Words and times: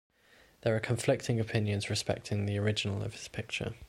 There 0.61 0.75
are 0.75 0.79
conflicting 0.79 1.39
opinions 1.39 1.87
respecting 1.91 2.47
the 2.47 2.57
original 2.57 3.03
of 3.03 3.13
his 3.13 3.27
picture. 3.27 3.75